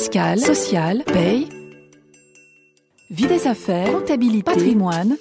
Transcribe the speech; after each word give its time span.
fiscale, 0.00 0.40
sociale, 0.40 1.04
paye, 1.04 1.46
vie 3.10 3.26
des 3.26 3.46
affaires, 3.46 3.92
comptabilité, 3.92 4.42
patrimoine, 4.42 5.18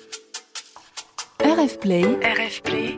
RF 1.44 1.80
Play, 1.80 2.04
RF 2.04 2.62
Play, 2.62 2.98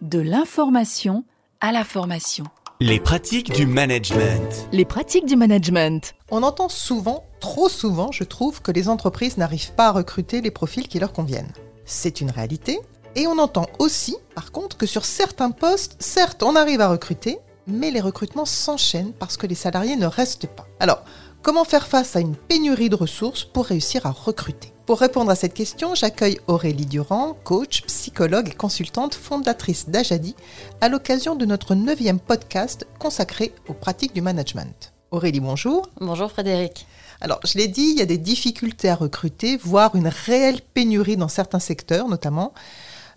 de 0.00 0.18
l'information 0.18 1.24
à 1.60 1.72
la 1.72 1.84
formation. 1.84 2.44
Les 2.80 3.00
pratiques 3.00 3.52
du 3.52 3.66
management. 3.66 4.66
Les 4.72 4.86
pratiques 4.86 5.26
du 5.26 5.36
management. 5.36 6.14
On 6.30 6.42
entend 6.42 6.70
souvent, 6.70 7.26
trop 7.38 7.68
souvent, 7.68 8.10
je 8.12 8.24
trouve, 8.24 8.62
que 8.62 8.72
les 8.72 8.88
entreprises 8.88 9.36
n'arrivent 9.36 9.74
pas 9.74 9.88
à 9.88 9.92
recruter 9.92 10.40
les 10.40 10.50
profils 10.50 10.88
qui 10.88 11.00
leur 11.00 11.12
conviennent. 11.12 11.52
C'est 11.84 12.22
une 12.22 12.30
réalité. 12.30 12.80
Et 13.14 13.26
on 13.26 13.38
entend 13.38 13.66
aussi, 13.78 14.16
par 14.34 14.52
contre, 14.52 14.78
que 14.78 14.86
sur 14.86 15.04
certains 15.04 15.50
postes, 15.50 15.96
certes, 15.98 16.42
on 16.42 16.56
arrive 16.56 16.80
à 16.80 16.88
recruter, 16.88 17.36
mais 17.70 17.90
les 17.90 18.00
recrutements 18.00 18.44
s'enchaînent 18.44 19.12
parce 19.12 19.36
que 19.36 19.46
les 19.46 19.54
salariés 19.54 19.96
ne 19.96 20.06
restent 20.06 20.46
pas. 20.46 20.66
Alors, 20.78 21.02
comment 21.42 21.64
faire 21.64 21.86
face 21.86 22.16
à 22.16 22.20
une 22.20 22.36
pénurie 22.36 22.90
de 22.90 22.96
ressources 22.96 23.44
pour 23.44 23.66
réussir 23.66 24.06
à 24.06 24.10
recruter? 24.10 24.72
Pour 24.86 24.98
répondre 24.98 25.30
à 25.30 25.36
cette 25.36 25.54
question, 25.54 25.94
j'accueille 25.94 26.40
Aurélie 26.48 26.86
Durand, 26.86 27.36
coach, 27.44 27.82
psychologue 27.82 28.48
et 28.48 28.54
consultante 28.54 29.14
fondatrice 29.14 29.88
d'Ajadi, 29.88 30.34
à 30.80 30.88
l'occasion 30.88 31.36
de 31.36 31.46
notre 31.46 31.74
neuvième 31.74 32.18
podcast 32.18 32.86
consacré 32.98 33.54
aux 33.68 33.74
pratiques 33.74 34.14
du 34.14 34.20
management. 34.20 34.92
Aurélie, 35.12 35.40
bonjour. 35.40 35.88
Bonjour 36.00 36.30
Frédéric. 36.30 36.86
Alors, 37.20 37.40
je 37.44 37.58
l'ai 37.58 37.68
dit, 37.68 37.90
il 37.92 37.98
y 37.98 38.02
a 38.02 38.06
des 38.06 38.18
difficultés 38.18 38.88
à 38.88 38.94
recruter, 38.94 39.56
voire 39.56 39.94
une 39.94 40.08
réelle 40.08 40.60
pénurie 40.74 41.16
dans 41.16 41.28
certains 41.28 41.58
secteurs 41.58 42.08
notamment. 42.08 42.52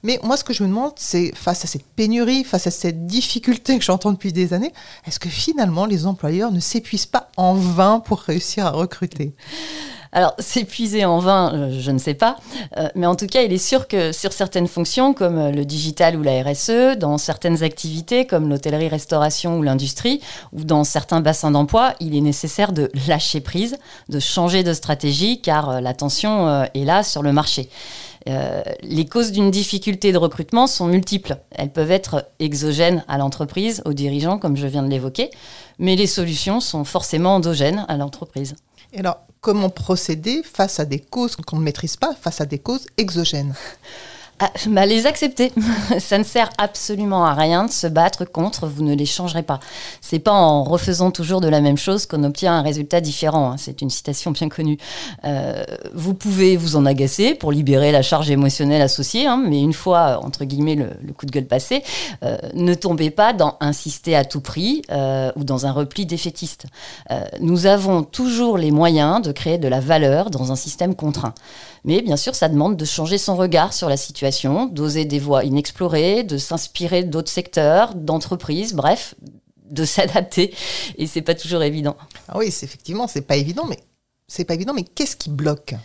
Mais 0.03 0.19
moi, 0.21 0.37
ce 0.37 0.43
que 0.43 0.53
je 0.53 0.63
me 0.63 0.67
demande, 0.67 0.91
c'est 0.97 1.33
face 1.33 1.63
à 1.63 1.67
cette 1.67 1.85
pénurie, 1.85 2.43
face 2.43 2.67
à 2.67 2.71
cette 2.71 3.05
difficulté 3.05 3.79
que 3.79 3.85
j'entends 3.85 4.11
depuis 4.11 4.33
des 4.33 4.53
années, 4.53 4.73
est-ce 5.07 5.19
que 5.19 5.29
finalement 5.29 5.85
les 5.85 6.05
employeurs 6.05 6.51
ne 6.51 6.59
s'épuisent 6.59 7.05
pas 7.05 7.29
en 7.37 7.53
vain 7.53 8.01
pour 8.01 8.19
réussir 8.19 8.65
à 8.65 8.71
recruter? 8.71 9.33
Alors, 10.15 10.35
s'épuiser 10.37 11.05
en 11.05 11.17
vain, 11.17 11.51
euh, 11.53 11.77
je 11.79 11.89
ne 11.89 11.97
sais 11.97 12.13
pas. 12.13 12.37
Euh, 12.77 12.87
mais 12.93 13.07
en 13.07 13.15
tout 13.15 13.25
cas, 13.25 13.41
il 13.41 13.51
est 13.51 13.57
sûr 13.57 13.87
que 13.87 14.11
sur 14.11 14.31
certaines 14.31 14.67
fonctions, 14.67 15.13
comme 15.15 15.39
euh, 15.39 15.51
le 15.51 15.65
digital 15.65 16.15
ou 16.15 16.21
la 16.21 16.43
RSE, 16.43 16.97
dans 16.99 17.17
certaines 17.17 17.63
activités, 17.63 18.27
comme 18.27 18.47
l'hôtellerie-restauration 18.47 19.57
ou 19.57 19.63
l'industrie, 19.63 20.21
ou 20.53 20.63
dans 20.65 20.83
certains 20.83 21.19
bassins 21.19 21.49
d'emploi, 21.49 21.95
il 21.99 22.15
est 22.15 22.21
nécessaire 22.21 22.73
de 22.73 22.91
lâcher 23.07 23.41
prise, 23.41 23.77
de 24.07 24.19
changer 24.19 24.63
de 24.63 24.73
stratégie, 24.73 25.41
car 25.41 25.81
la 25.81 25.95
tension 25.95 26.63
est 26.75 26.85
là 26.85 27.01
sur 27.01 27.23
le 27.23 27.33
marché. 27.33 27.69
Les 28.25 29.05
causes 29.05 29.31
d'une 29.31 29.51
difficulté 29.51 30.11
de 30.11 30.17
recrutement 30.17 30.67
sont 30.67 30.87
multiples. 30.87 31.37
Elles 31.51 31.71
peuvent 31.71 31.91
être 31.91 32.27
exogènes 32.39 33.03
à 33.07 33.17
l'entreprise, 33.17 33.81
aux 33.85 33.93
dirigeants, 33.93 34.37
comme 34.37 34.55
je 34.55 34.67
viens 34.67 34.83
de 34.83 34.89
l'évoquer, 34.89 35.29
mais 35.79 35.95
les 35.95 36.07
solutions 36.07 36.59
sont 36.59 36.83
forcément 36.85 37.35
endogènes 37.35 37.85
à 37.87 37.97
l'entreprise. 37.97 38.55
Et 38.93 38.99
alors, 38.99 39.17
comment 39.41 39.69
procéder 39.69 40.41
face 40.43 40.79
à 40.79 40.85
des 40.85 40.99
causes 40.99 41.35
qu'on 41.35 41.57
ne 41.57 41.63
maîtrise 41.63 41.97
pas, 41.97 42.13
face 42.13 42.41
à 42.41 42.45
des 42.45 42.59
causes 42.59 42.85
exogènes? 42.97 43.55
ah, 44.39 44.51
bah, 44.67 44.85
les 44.85 45.05
accepter. 45.05 45.51
ça 45.99 46.17
ne 46.17 46.23
sert 46.23 46.49
absolument 46.57 47.25
à 47.25 47.33
rien 47.33 47.65
de 47.65 47.71
se 47.71 47.87
battre 47.87 48.25
contre, 48.25 48.67
vous 48.67 48.83
ne 48.83 48.95
les 48.95 49.05
changerez 49.05 49.43
pas. 49.43 49.59
C'est 50.01 50.19
pas 50.19 50.31
en 50.31 50.63
refaisant 50.63 51.11
toujours 51.11 51.39
de 51.39 51.47
la 51.47 51.61
même 51.61 51.77
chose 51.77 52.05
qu'on 52.05 52.23
obtient 52.23 52.53
un 52.53 52.61
résultat 52.61 52.99
différent. 52.99 53.51
Hein. 53.51 53.55
C'est 53.57 53.81
une 53.81 53.89
citation 53.89 54.31
bien 54.31 54.49
connue. 54.49 54.77
Euh, 55.23 55.63
vous 55.93 56.13
pouvez 56.13 56.57
vous 56.57 56.75
en 56.75 56.85
agacer 56.85 57.35
pour 57.35 57.51
libérer 57.51 57.91
la 57.91 58.01
charge 58.01 58.31
émotionnelle 58.31 58.81
associée, 58.81 59.27
hein, 59.27 59.41
mais 59.47 59.61
une 59.61 59.73
fois, 59.73 60.19
entre 60.23 60.45
guillemets, 60.45 60.75
le, 60.75 61.13
coup 61.13 61.25
de 61.25 61.31
gueule 61.31 61.45
passé, 61.45 61.83
euh, 62.23 62.37
ne 62.55 62.73
tombez 62.73 63.11
pas 63.11 63.33
dans 63.33 63.57
insister 63.59 64.15
à 64.15 64.25
tout 64.25 64.41
prix 64.41 64.81
euh, 64.91 65.31
ou 65.35 65.43
dans 65.43 65.67
un 65.67 65.71
repli 65.71 66.05
défaitiste. 66.05 66.65
nous 67.39 67.65
avons 67.65 68.03
toujours 68.03 68.57
les 68.57 68.71
moyens 68.71 69.21
de 69.21 69.31
créer 69.31 69.57
de 69.57 69.67
la 69.67 69.79
valeur 69.79 70.29
dans 70.31 70.51
un 70.51 70.55
système 70.55 70.95
contraint. 70.95 71.33
Mais 71.85 72.01
bien 72.01 72.17
sûr, 72.17 72.33
ça 72.33 72.47
demande 72.49 72.77
de 72.77 72.85
changer 72.85 73.17
son 73.17 73.35
regard 73.35 73.73
sur 73.73 73.89
la 73.89 73.97
situation, 73.97 74.67
d'oser 74.67 75.05
des 75.05 75.19
voies 75.19 75.43
inexplorées, 75.43 76.23
de 76.23 76.37
s'inspirer 76.37 77.03
d'autres 77.03 77.31
secteurs, 77.31 77.93
d'entreprises, 77.95 78.73
bref, 78.73 79.15
de 79.69 79.85
s'adapter. 79.85 80.53
Et 80.97 81.07
c'est 81.07 81.21
pas 81.21 81.35
toujours 81.35 81.63
évident. 81.63 81.97
Ah 82.29 82.37
oui, 82.37 82.47
effectivement, 82.47 83.07
c'est 83.07 83.21
pas 83.21 83.35
évident, 83.35 83.65
mais 83.67 83.79
c'est 84.27 84.45
pas 84.45 84.53
évident. 84.53 84.73
Mais 84.73 84.83
qu'est-ce 84.83 85.15
qui 85.15 85.29
bloque? 85.29 85.75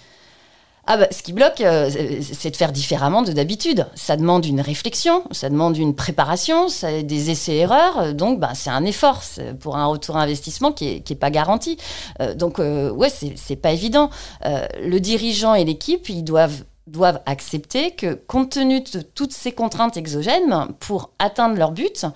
Ah 0.90 0.96
bah, 0.96 1.06
ce 1.10 1.22
qui 1.22 1.34
bloque, 1.34 1.60
euh, 1.60 1.90
c'est 2.22 2.50
de 2.50 2.56
faire 2.56 2.72
différemment 2.72 3.20
de 3.20 3.32
d'habitude. 3.32 3.86
Ça 3.94 4.16
demande 4.16 4.46
une 4.46 4.62
réflexion, 4.62 5.22
ça 5.32 5.50
demande 5.50 5.76
une 5.76 5.94
préparation, 5.94 6.70
ça, 6.70 7.02
des 7.02 7.28
essais-erreurs. 7.28 8.14
Donc, 8.14 8.40
bah, 8.40 8.52
c'est 8.54 8.70
un 8.70 8.86
effort 8.86 9.20
pour 9.60 9.76
un 9.76 9.84
retour 9.84 10.16
à 10.16 10.22
investissement 10.22 10.72
qui 10.72 11.04
n'est 11.06 11.16
pas 11.16 11.30
garanti. 11.30 11.76
Euh, 12.22 12.34
donc, 12.34 12.58
euh, 12.58 12.90
ouais, 12.90 13.10
c'est 13.10 13.56
pas 13.56 13.72
évident. 13.72 14.08
le 14.42 14.98
dirigeant 14.98 15.52
et 15.52 15.64
l'équipe, 15.64 16.08
ils 16.08 16.24
doivent 16.24 16.64
doivent 16.86 17.20
accepter 17.26 17.90
que, 17.90 18.14
compte 18.14 18.52
tenu 18.52 18.80
de 18.80 19.02
toutes 19.02 19.34
ces 19.34 19.52
contraintes 19.52 19.98
exogènes, 19.98 20.68
pour 20.80 21.10
atteindre 21.18 21.56
leur 21.56 21.72
but, 21.72 22.06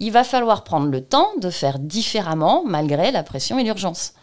il 0.00 0.10
va 0.10 0.24
falloir 0.24 0.64
prendre 0.64 0.86
le 0.86 1.02
temps 1.02 1.28
de 1.38 1.50
faire 1.50 1.78
différemment 1.78 2.62
malgré 2.64 3.10
la 3.10 3.24
pression 3.24 3.58
et 3.58 3.64
l'urgence. 3.64 4.14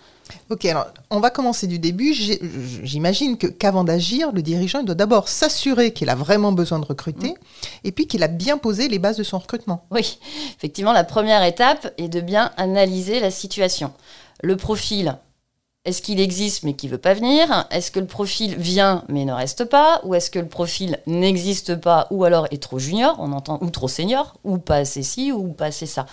Ok, 0.49 0.65
alors 0.65 0.87
on 1.09 1.19
va 1.19 1.29
commencer 1.29 1.67
du 1.67 1.79
début. 1.79 2.13
J'imagine 2.13 3.37
que 3.37 3.47
qu'avant 3.47 3.83
d'agir, 3.83 4.31
le 4.31 4.41
dirigeant 4.41 4.83
doit 4.83 4.95
d'abord 4.95 5.27
s'assurer 5.27 5.91
qu'il 5.93 6.09
a 6.09 6.15
vraiment 6.15 6.51
besoin 6.51 6.79
de 6.79 6.85
recruter 6.85 7.29
mm. 7.29 7.35
et 7.83 7.91
puis 7.91 8.07
qu'il 8.07 8.23
a 8.23 8.27
bien 8.27 8.57
posé 8.57 8.87
les 8.87 8.99
bases 8.99 9.17
de 9.17 9.23
son 9.23 9.39
recrutement. 9.39 9.85
Oui, 9.91 10.19
effectivement, 10.57 10.93
la 10.93 11.03
première 11.03 11.43
étape 11.43 11.93
est 11.97 12.09
de 12.09 12.21
bien 12.21 12.51
analyser 12.57 13.19
la 13.19 13.31
situation. 13.31 13.93
Le 14.41 14.55
profil, 14.55 15.17
est-ce 15.85 16.01
qu'il 16.01 16.19
existe 16.19 16.63
mais 16.63 16.73
qui 16.73 16.87
veut 16.87 16.97
pas 16.97 17.13
venir? 17.13 17.65
Est-ce 17.71 17.89
que 17.89 17.99
le 17.99 18.05
profil 18.05 18.55
vient 18.57 19.03
mais 19.07 19.23
ne 19.23 19.31
reste 19.31 19.63
pas? 19.63 20.01
Ou 20.03 20.13
est-ce 20.13 20.29
que 20.29 20.37
le 20.37 20.47
profil 20.47 20.99
n'existe 21.07 21.75
pas 21.75 22.07
ou 22.11 22.25
alors 22.25 22.47
est 22.51 22.61
trop 22.61 22.79
junior, 22.79 23.15
on 23.19 23.31
entend, 23.31 23.59
ou 23.61 23.69
trop 23.69 23.87
senior, 23.87 24.35
ou 24.43 24.57
pas 24.57 24.75
assez 24.75 25.03
ci 25.03 25.31
ou 25.31 25.53
pas 25.53 25.67
assez 25.67 25.85
ça? 25.85 26.05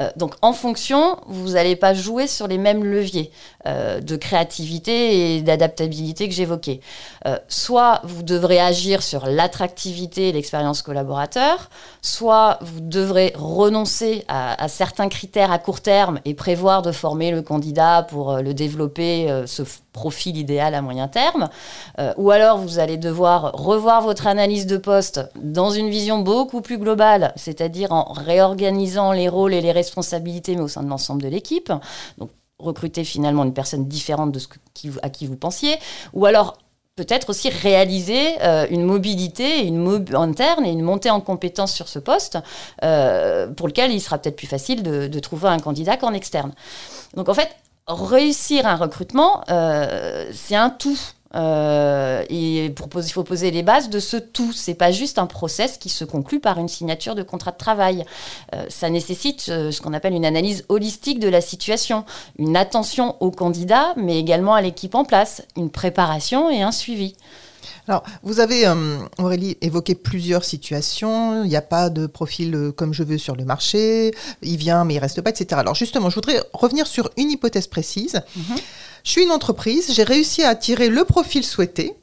Euh, 0.00 0.10
Donc 0.16 0.34
en 0.42 0.52
fonction, 0.52 1.18
vous 1.26 1.52
n'allez 1.52 1.76
pas 1.76 1.94
jouer 1.94 2.26
sur 2.26 2.46
les 2.46 2.58
mêmes 2.58 2.84
leviers 2.84 3.32
euh, 3.66 4.00
de 4.00 4.16
créativité 4.16 5.36
et 5.36 5.42
d'adaptabilité 5.42 6.28
que 6.28 6.34
j'évoquais. 6.34 6.80
Euh, 7.26 7.36
soit 7.48 8.00
vous 8.04 8.22
devrez 8.22 8.60
agir 8.60 9.02
sur 9.02 9.26
l'attractivité 9.26 10.28
et 10.28 10.32
l'expérience 10.32 10.82
collaborateur, 10.82 11.70
soit 12.02 12.58
vous 12.62 12.80
devrez 12.80 13.32
renoncer 13.36 14.24
à, 14.28 14.68
certains 14.68 15.08
critères 15.08 15.50
à 15.50 15.58
court 15.58 15.80
terme 15.80 16.20
et 16.24 16.34
prévoir 16.34 16.82
de 16.82 16.92
former 16.92 17.30
le 17.30 17.42
candidat 17.42 18.06
pour 18.08 18.36
le 18.38 18.54
développer 18.54 19.30
euh, 19.30 19.46
ce 19.46 19.62
profil 19.92 20.36
idéal 20.36 20.74
à 20.74 20.82
moyen 20.82 21.08
terme, 21.08 21.48
euh, 21.98 22.12
ou 22.16 22.30
alors 22.30 22.58
vous 22.58 22.78
allez 22.78 22.98
devoir 22.98 23.52
revoir 23.52 24.02
votre 24.02 24.26
analyse 24.26 24.66
de 24.66 24.76
poste 24.76 25.20
dans 25.36 25.70
une 25.70 25.88
vision 25.88 26.18
beaucoup 26.18 26.60
plus 26.60 26.78
globale, 26.78 27.32
c'est-à-dire 27.36 27.92
en 27.92 28.12
réorganisant 28.12 29.12
les 29.12 29.28
rôles 29.28 29.54
et 29.54 29.60
les 29.60 29.72
responsabilités, 29.72 30.54
mais 30.54 30.62
au 30.62 30.68
sein 30.68 30.82
de 30.82 30.88
l'ensemble 30.88 31.22
de 31.22 31.28
l'équipe. 31.28 31.72
Recruter 32.58 33.04
finalement 33.04 33.44
une 33.44 33.54
personne 33.54 33.86
différente 33.86 34.32
de 34.32 34.38
ce 34.38 34.48
à 35.02 35.10
qui 35.10 35.26
vous 35.26 35.36
pensiez, 35.36 35.76
ou 36.12 36.26
alors 36.26 36.58
peut-être 36.96 37.30
aussi 37.30 37.50
réaliser 37.50 38.42
euh, 38.42 38.66
une 38.70 38.82
mobilité 38.82 39.66
une 39.66 40.04
interne 40.14 40.64
et 40.64 40.70
une 40.70 40.82
montée 40.82 41.10
en 41.10 41.20
compétence 41.20 41.72
sur 41.74 41.88
ce 41.88 41.98
poste, 41.98 42.38
pour 42.80 43.66
lequel 43.68 43.92
il 43.92 44.00
sera 44.00 44.18
peut-être 44.18 44.36
plus 44.36 44.46
facile 44.46 44.82
de, 44.82 45.06
de 45.06 45.18
trouver 45.18 45.48
un 45.48 45.58
candidat 45.58 45.96
qu'en 45.96 46.14
externe. 46.14 46.52
Donc 47.14 47.28
en 47.28 47.34
fait, 47.34 47.50
réussir 47.86 48.66
un 48.66 48.76
recrutement, 48.76 49.42
euh, 49.50 50.30
c'est 50.32 50.56
un 50.56 50.70
tout. 50.70 50.98
Euh, 51.34 52.24
il 52.30 52.74
faut 53.12 53.24
poser 53.24 53.50
les 53.50 53.62
bases 53.62 53.90
de 53.90 54.00
ce 54.00 54.16
tout. 54.16 54.52
C'est 54.52 54.74
pas 54.74 54.90
juste 54.90 55.18
un 55.18 55.26
process 55.26 55.78
qui 55.78 55.88
se 55.88 56.04
conclut 56.04 56.40
par 56.40 56.58
une 56.58 56.68
signature 56.68 57.14
de 57.14 57.22
contrat 57.22 57.52
de 57.52 57.56
travail. 57.56 58.04
Euh, 58.54 58.64
ça 58.68 58.90
nécessite 58.90 59.40
ce 59.42 59.80
qu'on 59.80 59.92
appelle 59.92 60.14
une 60.14 60.24
analyse 60.24 60.64
holistique 60.68 61.18
de 61.18 61.28
la 61.28 61.40
situation, 61.40 62.04
une 62.38 62.56
attention 62.56 63.16
au 63.20 63.30
candidat, 63.30 63.92
mais 63.96 64.18
également 64.18 64.54
à 64.54 64.62
l'équipe 64.62 64.94
en 64.94 65.04
place, 65.04 65.42
une 65.56 65.70
préparation 65.70 66.50
et 66.50 66.62
un 66.62 66.72
suivi. 66.72 67.16
Alors, 67.88 68.02
vous 68.22 68.40
avez, 68.40 68.66
euh, 68.66 68.98
Aurélie, 69.18 69.56
évoqué 69.60 69.94
plusieurs 69.94 70.44
situations. 70.44 71.44
Il 71.44 71.48
n'y 71.48 71.56
a 71.56 71.62
pas 71.62 71.90
de 71.90 72.06
profil 72.06 72.54
euh, 72.54 72.72
comme 72.72 72.92
je 72.92 73.02
veux 73.02 73.18
sur 73.18 73.36
le 73.36 73.44
marché. 73.44 74.12
Il 74.42 74.56
vient, 74.56 74.84
mais 74.84 74.94
il 74.94 74.98
reste 74.98 75.20
pas, 75.20 75.30
etc. 75.30 75.46
Alors, 75.52 75.74
justement, 75.74 76.10
je 76.10 76.14
voudrais 76.16 76.42
revenir 76.52 76.86
sur 76.86 77.10
une 77.16 77.30
hypothèse 77.30 77.66
précise. 77.66 78.20
Mhm. 78.36 78.56
Je 79.04 79.10
suis 79.10 79.22
une 79.22 79.30
entreprise, 79.30 79.92
j'ai 79.92 80.02
réussi 80.02 80.42
à 80.42 80.48
attirer 80.50 80.88
le 80.88 81.04
profil 81.04 81.44
souhaité 81.44 81.94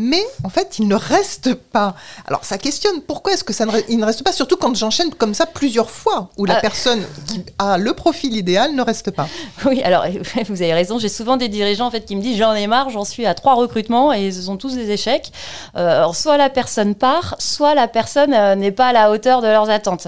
mais 0.00 0.22
en 0.44 0.48
fait, 0.48 0.78
il 0.78 0.86
ne 0.86 0.94
reste 0.94 1.54
pas. 1.54 1.96
Alors, 2.28 2.44
ça 2.44 2.56
questionne 2.56 3.02
pourquoi 3.02 3.32
est-ce 3.32 3.42
que 3.42 3.52
ça 3.52 3.66
ne, 3.66 3.72
il 3.88 3.98
ne 3.98 4.04
reste 4.04 4.22
pas, 4.22 4.30
surtout 4.30 4.56
quand 4.56 4.72
j'enchaîne 4.76 5.12
comme 5.12 5.34
ça 5.34 5.44
plusieurs 5.44 5.90
fois, 5.90 6.30
où 6.36 6.44
la 6.44 6.58
ah. 6.58 6.60
personne 6.60 7.04
qui 7.26 7.44
a 7.58 7.78
le 7.78 7.92
profil 7.94 8.36
idéal 8.36 8.76
ne 8.76 8.82
reste 8.82 9.10
pas. 9.10 9.26
Oui, 9.66 9.82
alors 9.82 10.04
vous 10.48 10.62
avez 10.62 10.72
raison. 10.72 11.00
J'ai 11.00 11.08
souvent 11.08 11.36
des 11.36 11.48
dirigeants 11.48 11.88
en 11.88 11.90
fait 11.90 12.04
qui 12.04 12.14
me 12.14 12.22
disent 12.22 12.38
j'en 12.38 12.54
ai 12.54 12.68
marre, 12.68 12.90
j'en 12.90 13.04
suis 13.04 13.26
à 13.26 13.34
trois 13.34 13.54
recrutements 13.54 14.12
et 14.12 14.30
ce 14.30 14.42
sont 14.42 14.56
tous 14.56 14.76
des 14.76 14.88
échecs. 14.92 15.32
Euh, 15.76 15.96
alors, 15.96 16.14
soit 16.14 16.36
la 16.36 16.48
personne 16.48 16.94
part, 16.94 17.34
soit 17.40 17.74
la 17.74 17.88
personne 17.88 18.32
euh, 18.32 18.54
n'est 18.54 18.70
pas 18.70 18.86
à 18.86 18.92
la 18.92 19.10
hauteur 19.10 19.42
de 19.42 19.48
leurs 19.48 19.68
attentes. 19.68 20.06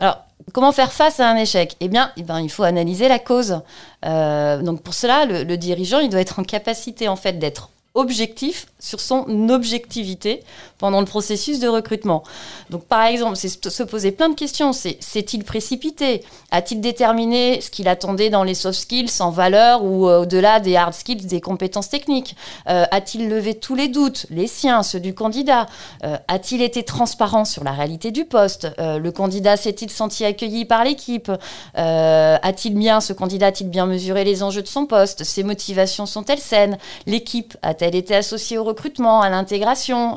Alors, 0.00 0.24
comment 0.54 0.72
faire 0.72 0.92
face 0.92 1.20
à 1.20 1.28
un 1.28 1.36
échec? 1.36 1.76
Eh 1.80 1.88
bien, 1.88 2.10
eh 2.16 2.22
ben, 2.22 2.40
il 2.40 2.50
faut 2.50 2.62
analyser 2.62 3.06
la 3.06 3.18
cause. 3.18 3.60
Euh, 4.06 4.62
donc 4.62 4.80
pour 4.80 4.94
cela, 4.94 5.26
le, 5.26 5.42
le, 5.42 5.58
dirigeant, 5.58 5.98
il 5.98 6.08
doit 6.08 6.20
être 6.20 6.38
en 6.38 6.44
capacité 6.44 7.06
en 7.06 7.16
fait 7.16 7.34
d'être 7.34 7.68
objectif 7.96 8.66
sur 8.78 9.00
son 9.00 9.48
objectivité 9.48 10.42
pendant 10.78 11.00
le 11.00 11.06
processus 11.06 11.58
de 11.58 11.68
recrutement. 11.68 12.22
Donc, 12.70 12.84
par 12.84 13.04
exemple, 13.04 13.36
c'est 13.36 13.48
se 13.48 13.82
poser 13.82 14.12
plein 14.12 14.28
de 14.28 14.34
questions. 14.34 14.72
s'est-il 14.72 15.44
précipité? 15.44 16.24
A-t-il 16.50 16.80
déterminé 16.80 17.60
ce 17.60 17.70
qu'il 17.70 17.88
attendait 17.88 18.30
dans 18.30 18.44
les 18.44 18.54
soft 18.54 18.78
skills 18.78 19.10
en 19.20 19.30
valeur 19.30 19.84
ou 19.84 20.08
euh, 20.08 20.22
au-delà 20.22 20.60
des 20.60 20.76
hard 20.76 20.94
skills, 20.94 21.26
des 21.26 21.40
compétences 21.40 21.88
techniques? 21.88 22.36
Euh, 22.68 22.84
A-t-il 22.90 23.28
levé 23.28 23.54
tous 23.54 23.74
les 23.74 23.88
doutes, 23.88 24.26
les 24.30 24.46
siens, 24.46 24.82
ceux 24.82 25.00
du 25.00 25.14
candidat? 25.14 25.66
Euh, 26.04 26.16
A-t-il 26.28 26.62
été 26.62 26.82
transparent 26.82 27.44
sur 27.44 27.64
la 27.64 27.72
réalité 27.72 28.10
du 28.10 28.24
poste? 28.24 28.68
Le 28.78 29.10
candidat 29.10 29.56
s'est-il 29.56 29.90
senti 29.90 30.24
accueilli 30.24 30.64
par 30.64 30.84
l'équipe? 30.84 31.30
A-t-il 31.74 32.74
bien, 32.74 33.00
ce 33.00 33.12
candidat 33.12 33.46
a-t-il 33.46 33.70
bien 33.70 33.86
mesuré 33.86 34.24
les 34.24 34.42
enjeux 34.42 34.62
de 34.62 34.68
son 34.68 34.86
poste? 34.86 35.24
Ses 35.24 35.42
motivations 35.42 36.06
sont-elles 36.06 36.38
saines? 36.38 36.78
L'équipe 37.06 37.56
a-t-elle 37.62 37.94
été 37.94 38.14
associée 38.14 38.58
au 38.58 38.64
recrutement, 38.64 39.20
à 39.20 39.30
l'intégration? 39.30 40.16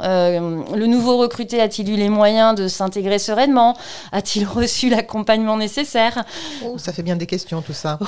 Le 0.75 0.85
nouveau 0.85 1.17
recruté 1.17 1.61
a-t-il 1.61 1.89
eu 1.89 1.95
les 1.95 2.09
moyens 2.09 2.55
de 2.55 2.67
s'intégrer 2.67 3.19
sereinement? 3.19 3.75
A-t-il 4.11 4.45
reçu 4.47 4.89
l'accompagnement 4.89 5.57
nécessaire? 5.57 6.23
Oh, 6.65 6.77
Ça 6.77 6.93
fait 6.93 7.03
bien 7.03 7.15
des 7.15 7.25
questions 7.27 7.61
tout 7.61 7.73
ça. 7.73 7.99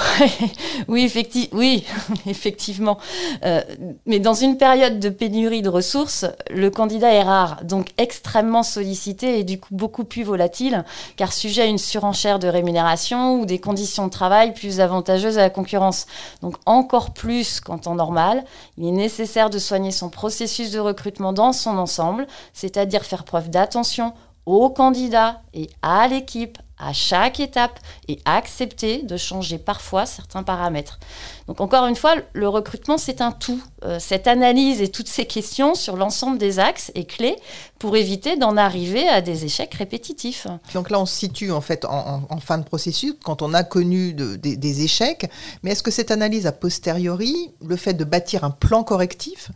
oui, 0.88 1.04
effecti 1.04 1.50
oui, 1.54 1.86
effectivement. 2.28 2.98
Euh, 3.46 3.62
mais 4.06 4.20
dans 4.20 4.34
une 4.34 4.58
période 4.58 5.00
de 5.00 5.10
pénurie 5.10 5.62
de 5.62 5.70
ressources, 5.70 6.26
le 6.50 6.70
candidat 6.70 7.14
est 7.14 7.24
rare, 7.24 7.60
donc 7.64 7.90
extrêmement 7.98 8.64
sollicité 8.64 9.40
et 9.40 9.44
du 9.44 9.60
coup 9.60 9.74
beaucoup 9.76 10.04
plus 10.04 10.24
volatile, 10.24 10.84
car 11.16 11.34
sujet 11.34 11.64
à 11.64 11.66
une 11.66 11.78
surenchère 11.78 12.40
de 12.40 12.48
rémunération 12.48 13.40
ou 13.40 13.46
des 13.46 13.60
conditions 13.60 14.06
de 14.06 14.12
travail 14.12 14.54
plus 14.54 14.80
avantageuses 14.80 15.38
à 15.38 15.42
la 15.42 15.50
concurrence. 15.50 16.06
Donc 16.42 16.56
encore 16.66 17.12
plus 17.12 17.60
qu'en 17.60 17.78
temps 17.78 17.96
normal, 17.96 18.44
il 18.78 18.88
est 18.88 18.92
nécessaire 18.92 19.50
de 19.50 19.60
soigner 19.60 19.92
son 19.92 20.10
processus 20.10 20.72
de 20.72 20.80
recrutement 20.80 21.34
dans 21.34 21.54
son 21.54 21.78
ensemble 21.78 22.28
c'est-à-dire 22.54 23.04
faire 23.04 23.24
preuve 23.24 23.50
d'attention 23.50 24.14
aux 24.46 24.70
candidats 24.70 25.42
et 25.54 25.70
à 25.82 26.08
l'équipe 26.08 26.58
à 26.82 26.94
chaque 26.94 27.40
étape 27.40 27.80
et 28.08 28.20
accepter 28.26 29.04
de 29.04 29.18
changer 29.18 29.58
parfois 29.58 30.06
certains 30.06 30.44
paramètres. 30.44 31.00
Donc 31.48 31.62
encore 31.62 31.86
une 31.86 31.96
fois, 31.96 32.16
le 32.34 32.48
recrutement, 32.48 32.98
c'est 32.98 33.22
un 33.22 33.32
tout. 33.32 33.62
Euh, 33.84 34.00
cette 34.00 34.28
analyse 34.28 34.82
et 34.82 34.90
toutes 34.90 35.08
ces 35.08 35.26
questions 35.26 35.76
sur 35.76 35.96
l'ensemble 35.96 36.38
des 36.38 36.60
axes 36.60 36.92
est 36.96 37.06
clé 37.06 37.36
pour 37.80 37.96
éviter 37.96 38.38
d'en 38.38 38.58
arriver 38.58 39.08
à 39.08 39.22
des 39.22 39.46
échecs 39.46 39.74
répétitifs. 39.74 40.48
Donc 40.74 40.90
là, 40.90 41.00
on 41.00 41.06
se 41.06 41.16
situe 41.16 41.52
en 41.52 41.62
fait 41.62 41.86
en, 41.86 42.40
fin 42.40 42.58
de 42.58 42.64
processus, 42.64 43.14
quand 43.24 43.42
on 43.42 43.54
a 43.54 43.64
connu 43.64 44.14
des 44.14 44.84
échecs. 44.84 45.30
Mais 45.64 45.72
est-ce 45.72 45.84
que 45.84 45.92
cette 45.92 46.12
analyse 46.12 46.48
a 46.48 46.52
posteriori, 46.52 47.52
le 47.66 47.76
fait 47.76 47.94
de 47.94 48.04
bâtir 48.04 48.44
un 48.44 48.52
plan 48.52 48.84
correctif, 48.84 49.52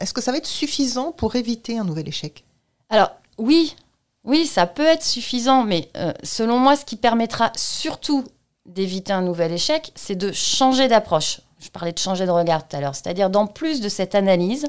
est-ce 0.00 0.12
que 0.12 0.20
ça 0.20 0.32
va 0.32 0.38
être 0.38 0.46
suffisant 0.46 1.12
pour 1.12 1.36
éviter 1.36 1.78
un 1.78 1.84
nouvel 1.84 2.08
échec? 2.08 2.44
Alors 2.88 3.10
oui, 3.38 3.76
oui, 4.24 4.46
ça 4.46 4.66
peut 4.66 4.86
être 4.86 5.04
suffisant, 5.04 5.64
mais 5.64 5.88
euh, 5.96 6.12
selon 6.22 6.58
moi, 6.58 6.76
ce 6.76 6.84
qui 6.84 6.96
permettra 6.96 7.52
surtout 7.56 8.24
d'éviter 8.66 9.12
un 9.12 9.22
nouvel 9.22 9.52
échec, 9.52 9.92
c'est 9.94 10.16
de 10.16 10.30
changer 10.32 10.88
d'approche. 10.88 11.40
Je 11.58 11.70
parlais 11.70 11.92
de 11.92 11.98
changer 11.98 12.26
de 12.26 12.30
regard 12.30 12.66
tout 12.66 12.76
à 12.76 12.80
l'heure, 12.80 12.94
c'est-à-dire 12.94 13.30
dans 13.30 13.46
plus 13.46 13.80
de 13.80 13.88
cette 13.88 14.14
analyse, 14.14 14.68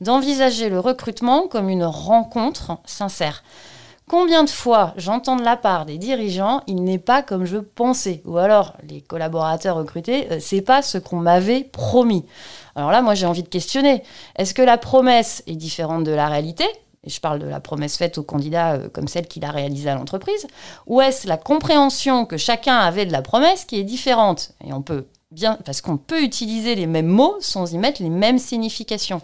d'envisager 0.00 0.68
le 0.68 0.80
recrutement 0.80 1.48
comme 1.48 1.68
une 1.68 1.84
rencontre 1.84 2.78
sincère. 2.84 3.42
Combien 4.08 4.44
de 4.44 4.50
fois 4.50 4.92
j'entends 4.96 5.36
de 5.36 5.44
la 5.44 5.56
part 5.56 5.86
des 5.86 5.96
dirigeants, 5.96 6.62
il 6.66 6.82
n'est 6.82 6.98
pas 6.98 7.22
comme 7.22 7.44
je 7.44 7.58
pensais, 7.58 8.22
ou 8.24 8.38
alors 8.38 8.76
les 8.88 9.00
collaborateurs 9.02 9.76
recrutés, 9.76 10.30
euh, 10.30 10.38
c'est 10.40 10.62
pas 10.62 10.82
ce 10.82 10.98
qu'on 10.98 11.18
m'avait 11.18 11.64
promis. 11.64 12.26
Alors 12.74 12.90
là, 12.90 13.02
moi 13.02 13.14
j'ai 13.14 13.26
envie 13.26 13.44
de 13.44 13.48
questionner. 13.48 14.02
Est-ce 14.36 14.52
que 14.52 14.62
la 14.62 14.78
promesse 14.78 15.42
est 15.46 15.56
différente 15.56 16.04
de 16.04 16.12
la 16.12 16.28
réalité? 16.28 16.64
Et 17.04 17.10
je 17.10 17.20
parle 17.20 17.38
de 17.38 17.46
la 17.46 17.60
promesse 17.60 17.96
faite 17.96 18.18
au 18.18 18.22
candidat 18.22 18.74
euh, 18.74 18.88
comme 18.88 19.08
celle 19.08 19.26
qu'il 19.26 19.44
a 19.44 19.50
réalisée 19.50 19.90
à 19.90 19.94
l'entreprise, 19.94 20.46
ou 20.86 21.00
est-ce 21.00 21.26
la 21.26 21.36
compréhension 21.36 22.26
que 22.26 22.36
chacun 22.36 22.76
avait 22.76 23.06
de 23.06 23.12
la 23.12 23.22
promesse 23.22 23.64
qui 23.64 23.78
est 23.78 23.84
différente? 23.84 24.52
Et 24.64 24.72
on 24.72 24.82
peut 24.82 25.06
bien, 25.30 25.58
parce 25.64 25.80
qu'on 25.80 25.96
peut 25.96 26.22
utiliser 26.22 26.74
les 26.74 26.86
mêmes 26.86 27.06
mots 27.06 27.36
sans 27.40 27.72
y 27.72 27.78
mettre 27.78 28.02
les 28.02 28.10
mêmes 28.10 28.38
significations. 28.38 29.22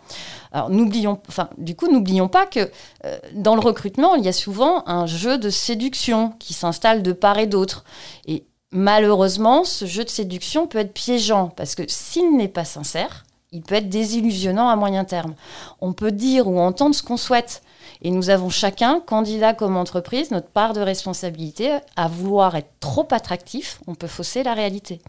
Alors 0.52 0.70
n'oublions, 0.70 1.20
enfin, 1.28 1.50
du 1.58 1.74
coup, 1.74 1.88
n'oublions 1.88 2.28
pas 2.28 2.46
que 2.46 2.70
euh, 3.04 3.18
dans 3.34 3.54
le 3.54 3.60
recrutement, 3.60 4.14
il 4.14 4.24
y 4.24 4.28
a 4.28 4.32
souvent 4.32 4.84
un 4.86 5.06
jeu 5.06 5.36
de 5.36 5.50
séduction 5.50 6.32
qui 6.38 6.54
s'installe 6.54 7.02
de 7.02 7.12
part 7.12 7.38
et 7.38 7.46
d'autre. 7.46 7.84
Et 8.26 8.46
malheureusement, 8.70 9.64
ce 9.64 9.84
jeu 9.84 10.04
de 10.04 10.08
séduction 10.08 10.66
peut 10.66 10.78
être 10.78 10.92
piégeant 10.92 11.48
parce 11.48 11.74
que 11.74 11.82
s'il 11.88 12.36
n'est 12.36 12.48
pas 12.48 12.64
sincère, 12.64 13.24
il 13.52 13.62
peut 13.62 13.76
être 13.76 13.88
désillusionnant 13.88 14.68
à 14.68 14.76
moyen 14.76 15.04
terme. 15.04 15.34
On 15.80 15.92
peut 15.92 16.12
dire 16.12 16.48
ou 16.48 16.58
entendre 16.58 16.94
ce 16.94 17.02
qu'on 17.02 17.16
souhaite. 17.16 17.62
Et 18.02 18.10
nous 18.10 18.30
avons 18.30 18.50
chacun, 18.50 19.00
candidat 19.00 19.54
comme 19.54 19.76
entreprise, 19.76 20.30
notre 20.30 20.48
part 20.48 20.72
de 20.72 20.80
responsabilité 20.80 21.78
à 21.96 22.08
vouloir 22.08 22.56
être 22.56 22.72
trop 22.80 23.06
attractif, 23.10 23.80
on 23.86 23.94
peut 23.94 24.06
fausser 24.06 24.42
la 24.42 24.54
réalité. 24.54 25.00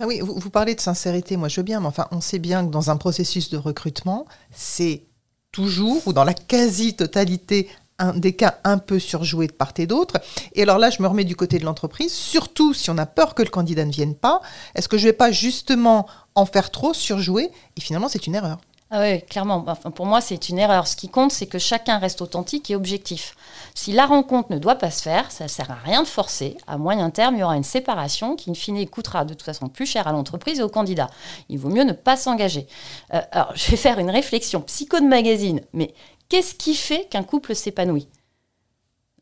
Ah 0.00 0.06
oui, 0.06 0.20
vous, 0.20 0.50
parlez 0.50 0.74
de 0.74 0.80
sincérité, 0.80 1.36
moi 1.36 1.48
je 1.48 1.60
veux 1.60 1.64
bien, 1.64 1.80
mais 1.80 1.86
enfin, 1.86 2.08
on 2.10 2.20
sait 2.20 2.40
bien 2.40 2.66
que 2.66 2.70
dans 2.70 2.90
un 2.90 2.96
processus 2.96 3.50
de 3.50 3.56
recrutement, 3.56 4.26
c'est 4.52 5.04
toujours, 5.52 6.02
ou 6.06 6.12
dans 6.12 6.24
la 6.24 6.34
quasi-totalité 6.34 7.68
un, 8.00 8.12
des 8.12 8.34
cas 8.34 8.58
un 8.64 8.78
peu 8.78 8.98
surjoués 8.98 9.46
de 9.46 9.52
part 9.52 9.72
et 9.78 9.86
d'autre. 9.86 10.20
Et 10.54 10.62
alors 10.62 10.78
là, 10.78 10.90
je 10.90 11.00
me 11.00 11.06
remets 11.06 11.24
du 11.24 11.36
côté 11.36 11.60
de 11.60 11.64
l'entreprise, 11.64 12.12
surtout 12.12 12.74
si 12.74 12.90
on 12.90 12.98
a 12.98 13.06
peur 13.06 13.36
que 13.36 13.42
le 13.42 13.50
candidat 13.50 13.84
ne 13.84 13.92
vienne 13.92 14.16
pas. 14.16 14.40
Est-ce 14.74 14.88
que 14.88 14.98
je 14.98 15.06
ne 15.06 15.10
vais 15.10 15.16
pas 15.16 15.30
justement 15.30 16.06
en 16.34 16.46
faire 16.46 16.70
trop, 16.70 16.94
surjouer 16.94 17.50
Et 17.76 17.80
finalement, 17.80 18.08
c'est 18.08 18.26
une 18.26 18.34
erreur. 18.34 18.58
Ah 18.90 19.00
oui, 19.00 19.22
clairement. 19.22 19.64
Enfin, 19.66 19.90
pour 19.90 20.06
moi, 20.06 20.20
c'est 20.20 20.48
une 20.50 20.58
erreur. 20.58 20.86
Ce 20.86 20.94
qui 20.94 21.08
compte, 21.08 21.32
c'est 21.32 21.46
que 21.46 21.58
chacun 21.58 21.98
reste 21.98 22.20
authentique 22.20 22.70
et 22.70 22.76
objectif. 22.76 23.34
Si 23.74 23.92
la 23.92 24.06
rencontre 24.06 24.52
ne 24.52 24.58
doit 24.58 24.76
pas 24.76 24.90
se 24.90 25.02
faire, 25.02 25.32
ça 25.32 25.44
ne 25.44 25.48
sert 25.48 25.70
à 25.70 25.74
rien 25.74 26.02
de 26.02 26.08
forcer. 26.08 26.56
À 26.66 26.78
moyen 26.78 27.10
terme, 27.10 27.34
il 27.34 27.40
y 27.40 27.42
aura 27.42 27.56
une 27.56 27.64
séparation 27.64 28.36
qui, 28.36 28.50
in 28.50 28.54
fine, 28.54 28.88
coûtera 28.88 29.24
de 29.24 29.34
toute 29.34 29.42
façon 29.42 29.68
plus 29.68 29.86
cher 29.86 30.06
à 30.06 30.12
l'entreprise 30.12 30.60
et 30.60 30.62
au 30.62 30.68
candidat. 30.68 31.10
Il 31.48 31.58
vaut 31.58 31.70
mieux 31.70 31.82
ne 31.82 31.92
pas 31.92 32.16
s'engager. 32.16 32.68
Euh, 33.14 33.20
alors, 33.32 33.52
je 33.56 33.70
vais 33.70 33.76
faire 33.76 33.98
une 33.98 34.10
réflexion 34.10 34.60
psycho 34.60 35.00
de 35.00 35.06
magazine, 35.06 35.60
mais 35.72 35.92
qu'est-ce 36.28 36.54
qui 36.54 36.76
fait 36.76 37.08
qu'un 37.08 37.24
couple 37.24 37.56
s'épanouit? 37.56 38.08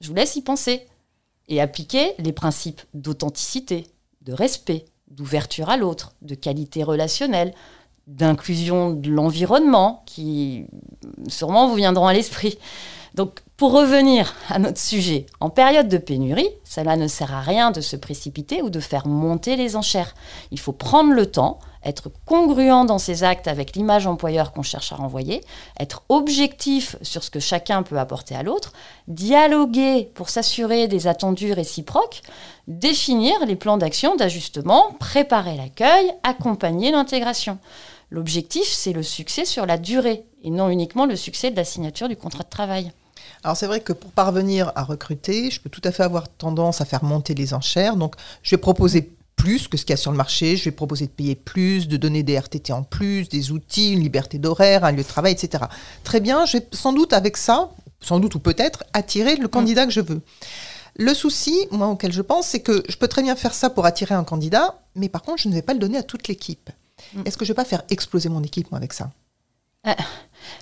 Je 0.01 0.09
vous 0.09 0.15
laisse 0.15 0.37
y 0.37 0.43
penser. 0.43 0.87
Et 1.49 1.61
appliquer 1.61 2.15
les 2.19 2.33
principes 2.33 2.83
d'authenticité, 2.95 3.87
de 4.23 4.33
respect, 4.33 4.87
d'ouverture 5.13 5.69
à 5.69 5.77
l'autre, 5.77 6.15
de 6.23 6.35
qualité 6.35 6.83
relationnelle, 6.83 7.55
d'inclusion 8.07 8.91
de 8.91 9.11
l'environnement 9.11 10.03
qui 10.07 10.67
sûrement 11.29 11.69
vous 11.69 11.77
viendront 11.77 12.07
à 12.07 12.13
l'esprit. 12.13 12.59
Donc 13.15 13.41
pour 13.57 13.73
revenir 13.73 14.35
à 14.49 14.59
notre 14.59 14.81
sujet, 14.81 15.27
en 15.39 15.51
période 15.51 15.89
de 15.89 15.99
pénurie, 15.99 16.49
cela 16.65 16.97
ne 16.97 17.07
sert 17.07 17.33
à 17.33 17.43
rien 17.43 17.71
de 17.71 17.81
se 17.81 17.95
précipiter 17.95 18.63
ou 18.63 18.71
de 18.71 18.81
faire 18.81 19.07
monter 19.07 19.57
les 19.57 19.77
enchères. 19.77 20.15
Il 20.51 20.59
faut 20.59 20.73
prendre 20.73 21.13
le 21.13 21.27
temps, 21.27 21.59
être 21.85 22.11
congruent 22.25 22.87
dans 22.87 22.99
ses 22.99 23.25
actes 23.25 23.49
avec 23.49 23.75
l'image 23.75 24.07
employeur 24.07 24.53
qu'on 24.53 24.63
cherche 24.63 24.93
à 24.93 24.97
renvoyer, 24.97 25.43
être 25.79 26.03
objectif 26.09 26.97
sur 27.03 27.25
ce 27.25 27.31
que 27.31 27.41
chacun 27.41 27.83
peut 27.83 27.99
apporter 27.99 28.35
à 28.35 28.43
l'autre, 28.43 28.73
dialoguer 29.09 30.11
pour 30.15 30.29
s'assurer 30.29 30.89
des 30.89 31.07
attendus 31.07 31.53
réciproques, 31.53 32.23
définir 32.69 33.35
les 33.47 33.57
plans 33.57 33.79
d'action 33.79 34.17
d'ajustement, 34.17 34.93
préparer 34.99 35.57
l'accueil, 35.57 36.13
accompagner 36.23 36.93
l'intégration. 36.93 37.59
L'objectif, 38.11 38.67
c'est 38.67 38.93
le 38.93 39.03
succès 39.03 39.45
sur 39.45 39.67
la 39.67 39.79
durée 39.79 40.25
et 40.43 40.51
non 40.51 40.69
uniquement 40.69 41.07
le 41.07 41.17
succès 41.17 41.51
de 41.51 41.57
la 41.57 41.65
signature 41.65 42.09
du 42.09 42.17
contrat 42.17 42.45
de 42.45 42.51
travail. 42.51 42.93
Alors 43.45 43.57
c'est 43.57 43.67
vrai 43.67 43.81
que 43.81 43.93
pour 43.93 44.13
parvenir 44.13 44.71
à 44.77 44.85
recruter, 44.85 45.51
je 45.51 45.61
peux 45.61 45.71
tout 45.71 45.81
à 45.85 45.93
fait 45.93 46.03
avoir 46.03 46.29
tendance 46.29 46.81
à 46.81 46.85
faire 46.85 47.03
monter 47.03 47.35
les 47.35 47.55
enchères. 47.55 47.97
Donc 47.97 48.15
je 48.43 48.51
vais 48.51 48.61
proposer 48.61 49.13
plus 49.37 49.69
que 49.69 49.77
ce 49.77 49.85
qu'il 49.85 49.93
y 49.93 49.95
a 49.95 49.97
sur 49.97 50.11
le 50.11 50.17
marché, 50.17 50.57
je 50.57 50.65
vais 50.65 50.71
proposer 50.71 51.07
de 51.07 51.11
payer 51.11 51.35
plus, 51.35 51.89
de 51.89 51.97
donner 51.97 52.23
des 52.23 52.39
RTT 52.39 52.73
en 52.73 52.83
plus, 52.83 53.29
des 53.29 53.51
outils, 53.51 53.93
une 53.93 54.01
liberté 54.01 54.39
d'horaire, 54.39 54.85
un 54.85 54.93
lieu 54.93 55.03
de 55.03 55.09
travail, 55.09 55.33
etc. 55.33 55.65
Très 56.05 56.21
bien, 56.21 56.47
je 56.47 56.59
vais 56.59 56.67
sans 56.73 56.93
doute 56.93 57.13
avec 57.13 57.37
ça, 57.37 57.71
sans 58.01 58.21
doute 58.21 58.35
ou 58.35 58.39
peut-être, 58.39 58.85
attirer 58.93 59.37
le 59.37 59.49
candidat 59.49 59.87
que 59.87 59.93
je 59.93 60.01
veux. 60.01 60.21
Le 60.97 61.15
souci, 61.15 61.67
moi, 61.71 61.89
auquel 61.89 62.13
je 62.13 62.23
pense, 62.23 62.47
c'est 62.47 62.61
que 62.61 62.83
je 62.89 62.97
peux 62.97 63.09
très 63.09 63.23
bien 63.23 63.35
faire 63.35 63.55
ça 63.55 63.71
pour 63.71 63.87
attirer 63.87 64.15
un 64.15 64.25
candidat, 64.25 64.79
mais 64.95 65.09
par 65.09 65.23
contre, 65.23 65.43
je 65.43 65.49
ne 65.49 65.55
vais 65.55 65.63
pas 65.63 65.73
le 65.73 65.79
donner 65.79 65.99
à 65.99 66.03
toute 66.03 66.29
l'équipe. 66.29 66.71
Mm. 67.15 67.23
Est-ce 67.25 67.39
que 67.39 67.45
je 67.45 67.53
vais 67.53 67.57
pas 67.57 67.65
faire 67.65 67.83
exploser 67.91 68.29
mon 68.29 68.43
équipe, 68.43 68.71
moi, 68.71 68.79
avec 68.79 68.93
ça? 68.93 69.11
Ah, 69.85 69.97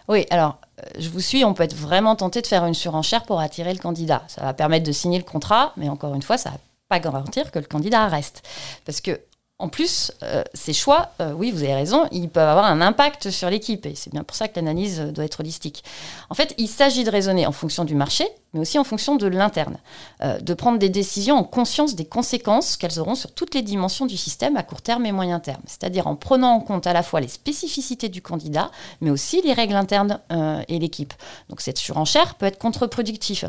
Oui, 0.09 0.27
alors, 0.31 0.59
euh, 0.79 0.89
je 0.99 1.09
vous 1.09 1.21
suis, 1.21 1.45
on 1.45 1.55
peut 1.55 1.63
être 1.63 1.75
vraiment 1.75 2.17
tenté 2.17 2.43
de 2.43 2.47
faire 2.47 2.65
une 2.65 2.75
surenchère 2.75 3.25
pour 3.25 3.41
attirer 3.41 3.73
le 3.73 3.79
candidat. 3.79 4.23
Ça 4.29 4.43
va 4.43 4.55
permettre 4.55 4.87
de 4.87 4.93
signer 4.93 5.19
le 5.19 5.25
contrat, 5.25 5.73
mais 5.77 5.89
encore 5.89 6.15
une 6.15 6.23
fois, 6.23 6.39
ça 6.39 6.51
ne 6.51 6.55
va 6.55 6.61
pas 6.91 7.01
garantir 7.01 7.51
que 7.51 7.59
le 7.59 7.65
candidat 7.65 8.07
reste. 8.09 8.43
Parce 8.85 9.01
que 9.01 9.21
en 9.61 9.69
plus, 9.69 10.11
euh, 10.23 10.43
ces 10.55 10.73
choix, 10.73 11.11
euh, 11.21 11.35
oui, 11.35 11.51
vous 11.51 11.63
avez 11.63 11.75
raison, 11.75 12.09
ils 12.13 12.31
peuvent 12.31 12.49
avoir 12.49 12.65
un 12.65 12.81
impact 12.81 13.31
sur 13.31 13.51
l'équipe. 13.51 13.85
Et 13.85 13.95
c'est 13.95 14.11
bien 14.11 14.25
pour 14.25 14.35
ça 14.35 14.49
que 14.49 14.57
l'analyse 14.57 15.01
doit 15.01 15.25
être 15.25 15.41
holistique. 15.41 15.85
En 16.31 16.35
fait, 16.35 16.55
il 16.57 16.67
s'agit 16.67 17.05
de 17.05 17.11
raisonner 17.11 17.47
en 17.47 17.53
fonction 17.53 17.85
du 17.85 17.95
marché, 17.95 18.27
mais 18.55 18.61
aussi 18.61 18.79
en 18.79 18.85
fonction 18.85 19.17
de 19.17 19.27
l'interne. 19.27 19.77
Euh, 20.23 20.41
de 20.41 20.55
prendre 20.55 20.79
des 20.79 20.89
décisions 20.89 21.37
en 21.37 21.45
conscience 21.45 21.95
des 21.95 22.07
conséquences 22.07 22.79
qu'elles 22.79 22.99
auront 22.99 23.15
sur 23.15 23.33
toutes 23.33 23.55
les 23.55 23.61
dimensions 23.61 24.07
du 24.07 24.17
système 24.17 24.57
à 24.57 24.63
court 24.63 24.81
terme 24.81 25.05
et 25.05 25.13
moyen 25.13 25.41
terme. 25.41 25.63
C'est-à-dire 25.67 26.07
en 26.07 26.17
prenant 26.17 26.53
en 26.53 26.61
compte 26.61 26.87
à 26.87 26.95
la 26.95 27.03
fois 27.03 27.21
les 27.21 27.29
spécificités 27.29 28.09
du 28.09 28.23
candidat, 28.23 28.71
mais 29.03 29.11
aussi 29.11 29.43
les 29.43 29.53
règles 29.53 29.77
internes 29.77 30.21
et 30.69 30.79
l'équipe. 30.79 31.13
Donc 31.51 31.61
cette 31.61 31.79
surenchère 31.79 32.37
peut 32.37 32.47
être 32.47 32.59
contre-productif. 32.59 33.45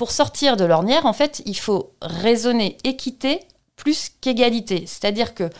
Pour 0.00 0.12
sortir 0.12 0.56
de 0.56 0.64
l'ornière, 0.64 1.04
en 1.04 1.12
fait, 1.12 1.42
il 1.44 1.58
faut 1.58 1.92
raisonner 2.00 2.78
équité 2.84 3.40
plus 3.76 4.08
qu'égalité. 4.22 4.84
C'est-à-dire 4.86 5.34
que, 5.34 5.50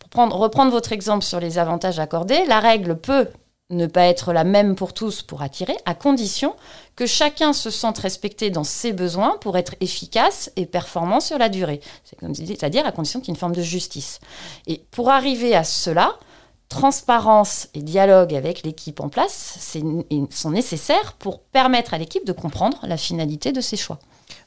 pour 0.00 0.08
prendre, 0.08 0.36
reprendre 0.36 0.72
votre 0.72 0.90
exemple 0.90 1.24
sur 1.24 1.38
les 1.38 1.58
avantages 1.58 2.00
accordés, 2.00 2.44
la 2.46 2.58
règle 2.58 2.96
peut 2.96 3.28
ne 3.70 3.86
pas 3.86 4.06
être 4.06 4.32
la 4.32 4.42
même 4.42 4.74
pour 4.74 4.94
tous 4.94 5.22
pour 5.22 5.42
attirer, 5.42 5.76
à 5.84 5.94
condition 5.94 6.56
que 6.96 7.06
chacun 7.06 7.52
se 7.52 7.70
sente 7.70 7.98
respecté 7.98 8.50
dans 8.50 8.64
ses 8.64 8.92
besoins 8.92 9.38
pour 9.40 9.56
être 9.56 9.76
efficace 9.80 10.50
et 10.56 10.66
performant 10.66 11.20
sur 11.20 11.38
la 11.38 11.48
durée. 11.48 11.78
C'est-à-dire 12.32 12.84
à 12.86 12.90
condition 12.90 13.20
qu'il 13.20 13.28
y 13.28 13.30
ait 13.30 13.36
une 13.36 13.38
forme 13.38 13.54
de 13.54 13.62
justice. 13.62 14.18
Et 14.66 14.82
pour 14.90 15.10
arriver 15.10 15.54
à 15.54 15.62
cela, 15.62 16.18
transparence 16.68 17.68
et 17.74 17.82
dialogue 17.82 18.34
avec 18.34 18.62
l'équipe 18.62 19.00
en 19.00 19.08
place 19.08 19.58
sont 20.30 20.50
nécessaires 20.50 21.12
pour 21.18 21.40
permettre 21.40 21.94
à 21.94 21.98
l'équipe 21.98 22.26
de 22.26 22.32
comprendre 22.32 22.78
la 22.82 22.96
finalité 22.96 23.52
de 23.52 23.60
ses 23.60 23.76
choix. 23.76 23.98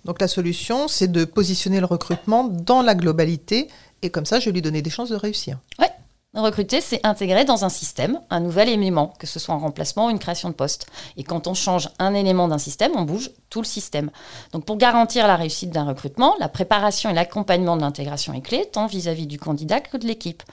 Donc 0.06 0.22
la 0.22 0.28
solution, 0.28 0.88
c'est 0.88 1.12
de 1.12 1.26
positionner 1.26 1.80
le 1.80 1.86
recrutement 1.86 2.44
dans 2.44 2.82
la 2.82 2.96
globalité 2.96 3.68
et 4.02 4.10
comme 4.10 4.26
ça, 4.26 4.40
je 4.40 4.46
vais 4.46 4.52
lui 4.52 4.62
donner 4.62 4.82
des 4.82 4.90
chances 4.90 5.10
de 5.10 5.16
réussir. 5.16 5.58
Oui. 5.80 5.88
Recruter, 6.34 6.82
c'est 6.82 7.04
intégrer 7.04 7.46
dans 7.46 7.66
un 7.66 7.70
système 7.70 8.20
un 8.30 8.40
nouvel 8.40 8.70
élément, 8.70 9.14
que 9.18 9.26
ce 9.26 9.40
soit 9.40 9.56
un 9.56 9.60
remplacement 9.60 10.08
ou 10.08 10.10
une 10.12 10.20
création 10.20 10.50
de 10.50 10.54
poste. 10.54 10.86
Et 11.16 11.24
quand 11.24 11.48
on 11.48 11.56
change 11.56 11.90
un 11.98 12.14
élément 12.14 12.48
d'un 12.48 12.60
système, 12.60 12.92
on 12.96 13.04
bouge 13.04 13.32
tout 13.50 13.62
le 13.62 13.66
système. 13.66 14.12
Donc 14.52 14.64
pour 14.64 14.78
garantir 14.78 15.26
la 15.26 15.36
réussite 15.36 15.72
d'un 15.72 15.86
recrutement, 15.86 16.36
la 16.40 16.48
préparation 16.48 17.10
et 17.10 17.14
l'accompagnement 17.14 17.76
de 17.76 17.82
l'intégration 17.82 18.34
est 18.34 18.42
clé, 18.42 18.70
tant 18.72 18.86
vis-à-vis 18.86 19.24
-vis 19.24 19.28
du 19.28 19.40
candidat 19.40 19.80
que 19.80 19.98
de 19.98 20.06
l'équipe. 20.06 20.44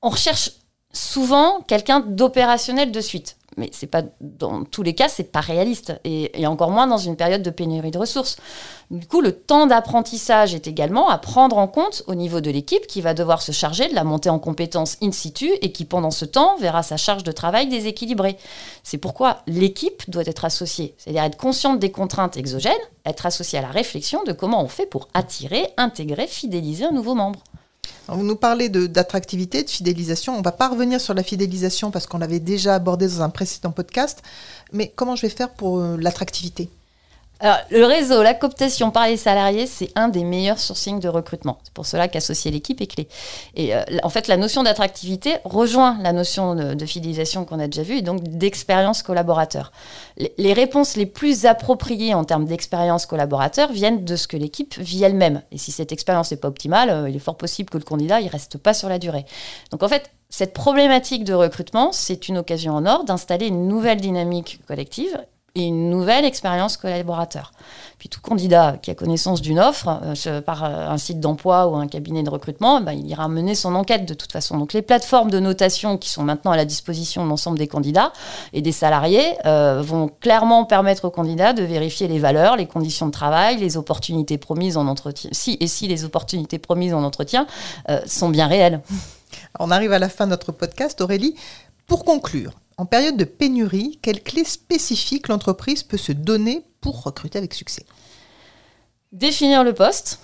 On 0.00 0.08
recherche 0.08 0.52
souvent 0.96 1.60
quelqu'un 1.66 2.00
d'opérationnel 2.00 2.90
de 2.90 3.00
suite 3.00 3.36
mais 3.56 3.70
c'est 3.72 3.86
pas 3.86 4.02
dans 4.20 4.64
tous 4.64 4.82
les 4.82 4.94
cas, 4.94 5.08
c'est 5.08 5.32
pas 5.32 5.40
réaliste 5.40 5.94
et, 6.04 6.46
encore 6.46 6.70
moins 6.70 6.86
dans 6.86 6.98
une 6.98 7.16
période 7.16 7.42
de 7.42 7.50
pénurie 7.50 7.90
de 7.90 7.98
ressources. 7.98 8.36
Du 8.90 9.06
coup, 9.06 9.20
le 9.20 9.32
temps 9.32 9.66
d'apprentissage 9.66 10.54
est 10.54 10.66
également 10.66 11.08
à 11.08 11.18
prendre 11.18 11.58
en 11.58 11.66
compte 11.66 12.02
au 12.06 12.14
niveau 12.14 12.40
de 12.40 12.50
l'équipe 12.50 12.86
qui 12.86 13.00
va 13.00 13.14
devoir 13.14 13.42
se 13.42 13.52
charger 13.52 13.88
de 13.88 13.94
la 13.94 14.04
montée 14.04 14.28
en 14.28 14.38
compétences 14.38 14.96
in 15.02 15.10
situ 15.10 15.50
et 15.62 15.72
qui 15.72 15.84
pendant 15.84 16.10
ce 16.10 16.24
temps 16.24 16.56
verra 16.58 16.82
sa 16.82 16.96
charge 16.96 17.24
de 17.24 17.32
travail 17.32 17.66
déséquilibrée. 17.68 18.36
C'est 18.82 18.98
pourquoi 18.98 19.38
l'équipe 19.46 20.08
doit 20.08 20.26
être 20.26 20.44
associée, 20.44 20.94
c'est-à-dire 20.98 21.24
être 21.24 21.38
consciente 21.38 21.78
des 21.78 21.90
contraintes 21.90 22.36
exogènes, 22.36 22.72
être 23.06 23.26
associée 23.26 23.58
à 23.58 23.62
la 23.62 23.68
réflexion 23.68 24.22
de 24.24 24.32
comment 24.32 24.62
on 24.62 24.68
fait 24.68 24.86
pour 24.86 25.08
attirer, 25.14 25.68
intégrer, 25.76 26.26
fidéliser 26.26 26.84
un 26.84 26.92
nouveau 26.92 27.14
membre. 27.14 27.40
Vous 28.08 28.22
nous 28.22 28.36
parlez 28.36 28.68
d'attractivité, 28.68 29.62
de, 29.62 29.68
fidélisation. 29.68 30.34
On 30.34 30.38
ne 30.38 30.44
va 30.44 30.52
pas 30.52 30.68
revenir 30.68 31.00
sur 31.00 31.14
la 31.14 31.22
fidélisation 31.22 31.90
parce 31.90 32.06
qu'on 32.06 32.18
l'avait 32.18 32.40
déjà 32.40 32.74
abordé 32.74 33.06
dans 33.08 33.22
un 33.22 33.30
précédent 33.30 33.72
podcast. 33.72 34.22
Mais 34.72 34.92
comment 34.94 35.16
je 35.16 35.22
vais 35.22 35.28
faire 35.28 35.50
pour 35.50 35.78
euh, 35.78 35.96
l'attractivité? 35.98 36.68
Le 37.42 37.84
réseau, 37.84 38.22
la 38.22 38.34
cooptation 38.34 38.90
par 38.90 39.06
les 39.06 39.16
salariés, 39.16 39.66
c'est 39.66 39.90
un 39.94 40.08
des 40.08 40.24
meilleurs 40.24 40.58
sourcings 40.58 41.00
de 41.00 41.08
recrutement. 41.08 41.58
C'est 41.64 41.72
pour 41.72 41.86
cela 41.86 42.08
qu'associer 42.08 42.50
l'équipe 42.50 42.80
est 42.80 42.86
clé. 42.86 43.08
Et 43.54 43.74
euh, 43.74 43.82
en 44.02 44.08
fait, 44.08 44.26
la 44.28 44.36
notion 44.36 44.62
d'attractivité 44.62 45.36
rejoint 45.44 45.98
la 46.02 46.12
notion 46.12 46.54
de, 46.54 46.86
fidélisation 46.86 47.44
qu'on 47.44 47.58
a 47.58 47.66
déjà 47.66 47.82
vue 47.82 47.96
et 47.96 48.02
donc 48.02 48.22
d'expérience 48.22 49.02
collaborateur. 49.02 49.72
Les, 50.38 50.52
réponses 50.52 50.96
les 50.96 51.04
plus 51.04 51.46
appropriées 51.46 52.14
en 52.14 52.24
termes 52.24 52.46
d'expérience 52.46 53.06
collaborateur 53.06 53.72
viennent 53.72 54.04
de 54.04 54.16
ce 54.16 54.28
que 54.28 54.36
l'équipe 54.36 54.78
vit 54.78 55.02
elle-même. 55.02 55.42
Et 55.50 55.58
si 55.58 55.72
cette 55.72 55.92
expérience 55.92 56.30
n'est 56.30 56.36
pas 56.36 56.48
optimale, 56.48 56.90
euh, 56.90 57.08
il 57.08 57.16
est 57.16 57.20
fort 57.20 57.36
possible 57.36 57.68
que 57.68 57.78
le 57.78 57.84
candidat 57.84 58.20
ne 58.20 58.30
reste 58.30 58.56
pas 58.56 58.72
sur 58.72 58.88
la 58.88 58.98
durée. 58.98 59.26
Donc 59.72 59.82
en 59.82 59.88
fait, 59.88 60.10
cette 60.30 60.54
problématique 60.54 61.24
de 61.24 61.34
recrutement, 61.34 61.92
c'est 61.92 62.28
une 62.28 62.38
occasion 62.38 62.72
en 62.72 62.86
or 62.86 63.04
d'installer 63.04 63.48
une 63.48 63.68
nouvelle 63.68 64.00
dynamique 64.00 64.60
collective 64.66 65.18
et 65.56 65.64
une 65.64 65.90
nouvelle 65.90 66.24
expérience 66.24 66.76
collaborateur. 66.76 67.52
Puis 67.98 68.10
tout 68.10 68.20
candidat 68.20 68.76
qui 68.80 68.90
a 68.90 68.94
connaissance 68.94 69.40
d'une 69.40 69.58
offre 69.58 70.00
euh, 70.26 70.40
par 70.42 70.64
euh, 70.64 70.88
un 70.90 70.98
site 70.98 71.18
d'emploi 71.18 71.66
ou 71.66 71.76
un 71.76 71.88
cabinet 71.88 72.22
de 72.22 72.28
recrutement, 72.28 72.80
ben, 72.82 72.92
il 72.92 73.06
ira 73.06 73.26
mener 73.26 73.54
son 73.54 73.74
enquête 73.74 74.04
de 74.04 74.12
toute 74.12 74.30
façon. 74.30 74.58
Donc 74.58 74.74
les 74.74 74.82
plateformes 74.82 75.30
de 75.30 75.40
notation 75.40 75.96
qui 75.96 76.10
sont 76.10 76.22
maintenant 76.22 76.50
à 76.50 76.56
la 76.56 76.66
disposition 76.66 77.24
de 77.24 77.30
l'ensemble 77.30 77.58
des 77.58 77.66
candidats 77.66 78.12
et 78.52 78.60
des 78.60 78.72
salariés 78.72 79.24
euh, 79.46 79.82
vont 79.82 80.10
clairement 80.20 80.66
permettre 80.66 81.06
aux 81.06 81.10
candidats 81.10 81.54
de 81.54 81.62
vérifier 81.62 82.06
les 82.06 82.18
valeurs, 82.18 82.56
les 82.56 82.66
conditions 82.66 83.06
de 83.06 83.12
travail, 83.12 83.56
les 83.56 83.78
opportunités 83.78 84.36
promises 84.36 84.76
en 84.76 84.86
entretien. 84.86 85.30
Si 85.32 85.56
et 85.60 85.66
si 85.66 85.88
les 85.88 86.04
opportunités 86.04 86.58
promises 86.58 86.92
en 86.92 87.02
entretien 87.02 87.46
sont 88.06 88.28
bien 88.28 88.46
réelles. 88.46 88.80
On 89.58 89.70
arrive 89.70 89.92
à 89.92 89.98
la 89.98 90.08
fin 90.08 90.26
de 90.26 90.30
notre 90.30 90.52
podcast, 90.52 91.00
Aurélie. 91.00 91.34
Pour 91.86 92.04
conclure, 92.04 92.52
en 92.78 92.86
période 92.86 93.16
de 93.16 93.24
pénurie, 93.24 93.98
quelles 94.02 94.22
clés 94.22 94.44
spécifiques 94.44 95.28
l'entreprise 95.28 95.82
peut 95.82 95.96
se 95.96 96.12
donner 96.12 96.64
pour 96.80 97.02
recruter 97.02 97.38
avec 97.38 97.54
succès? 97.54 97.86
Définir 99.12 99.64
le 99.64 99.72
poste. 99.72 100.20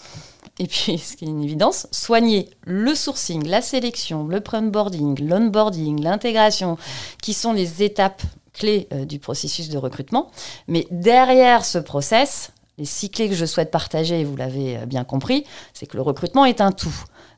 Et 0.58 0.66
puis, 0.66 0.98
ce 1.02 1.16
qui 1.16 1.24
est 1.24 1.28
une 1.28 1.42
évidence, 1.42 1.86
soigner 1.92 2.50
le 2.64 2.94
sourcing, 2.94 3.46
la 3.46 3.62
sélection, 3.62 4.26
le 4.26 4.42
onboarding, 4.52 5.26
l'onboarding, 5.26 6.02
l'intégration, 6.02 6.76
qui 7.22 7.32
sont 7.32 7.52
les 7.52 7.82
étapes 7.82 8.22
clés 8.52 8.86
euh, 8.92 9.06
du 9.06 9.18
processus 9.18 9.70
de 9.70 9.78
recrutement. 9.78 10.30
Mais 10.68 10.86
derrière 10.90 11.64
ce 11.64 11.78
process, 11.78 12.50
les 12.76 12.84
six 12.84 13.10
clés 13.10 13.28
que 13.28 13.34
je 13.34 13.46
souhaite 13.46 13.70
partager, 13.70 14.24
vous 14.24 14.36
l'avez 14.36 14.76
euh, 14.76 14.86
bien 14.86 15.04
compris, 15.04 15.44
c'est 15.72 15.86
que 15.86 15.96
le 15.96 16.02
recrutement 16.02 16.44
est 16.44 16.60
un 16.60 16.72
tout. 16.72 16.94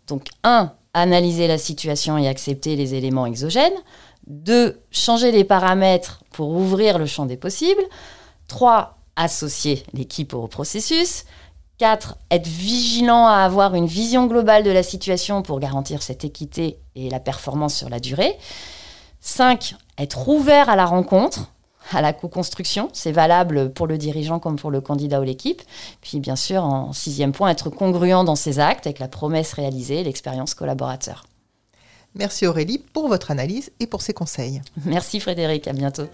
Donc, 0.08 0.26
un, 0.42 0.72
analyser 0.92 1.48
la 1.48 1.58
situation 1.58 2.18
et 2.18 2.28
accepter 2.28 2.76
les 2.76 2.94
éléments 2.94 3.26
exogènes. 3.26 3.74
Deux, 4.26 4.80
changer 4.90 5.32
les 5.32 5.44
paramètres 5.44 6.22
pour 6.30 6.50
ouvrir 6.50 6.98
le 6.98 7.06
champ 7.06 7.26
des 7.26 7.36
possibles. 7.36 7.82
Trois, 8.48 8.98
associer 9.16 9.84
l'équipe 9.92 10.34
au 10.34 10.46
processus. 10.46 11.24
Quatre, 11.76 12.16
être 12.30 12.46
vigilant 12.46 13.26
à 13.26 13.38
avoir 13.38 13.74
une 13.74 13.86
vision 13.86 14.26
globale 14.26 14.62
de 14.62 14.70
la 14.70 14.82
situation 14.82 15.42
pour 15.42 15.60
garantir 15.60 16.02
cette 16.02 16.24
équité 16.24 16.78
et 16.94 17.10
la 17.10 17.20
performance 17.20 17.74
sur 17.74 17.88
la 17.88 18.00
durée. 18.00 18.36
Cinq, 19.20 19.74
être 19.98 20.28
ouvert 20.28 20.68
à 20.68 20.76
la 20.76 20.86
rencontre, 20.86 21.50
à 21.92 22.00
la 22.00 22.12
co-construction. 22.12 22.88
C'est 22.92 23.12
valable 23.12 23.72
pour 23.72 23.86
le 23.86 23.98
dirigeant 23.98 24.38
comme 24.38 24.56
pour 24.56 24.70
le 24.70 24.80
candidat 24.80 25.20
ou 25.20 25.24
l'équipe. 25.24 25.62
Puis 26.00 26.20
bien 26.20 26.36
sûr, 26.36 26.62
en 26.64 26.92
sixième 26.92 27.32
point, 27.32 27.50
être 27.50 27.70
congruent 27.70 28.24
dans 28.24 28.36
ses 28.36 28.58
actes 28.58 28.86
avec 28.86 28.98
la 28.98 29.08
promesse 29.08 29.52
réalisée, 29.52 30.04
l'expérience 30.04 30.54
collaborateur. 30.54 31.24
Merci 32.14 32.46
Aurélie 32.46 32.78
pour 32.92 33.08
votre 33.08 33.30
analyse 33.30 33.72
et 33.80 33.86
pour 33.86 34.02
ses 34.02 34.12
conseils. 34.12 34.62
Merci 34.84 35.20
Frédéric, 35.20 35.68
à 35.68 35.72
bientôt. 35.72 36.06